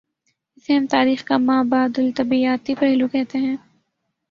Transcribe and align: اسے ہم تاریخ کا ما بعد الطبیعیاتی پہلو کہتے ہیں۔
اسے 0.57 0.71
ہم 0.77 0.85
تاریخ 0.91 1.23
کا 1.25 1.37
ما 1.37 1.61
بعد 1.69 1.99
الطبیعیاتی 1.99 2.75
پہلو 2.75 3.07
کہتے 3.07 3.37
ہیں۔ 3.37 3.55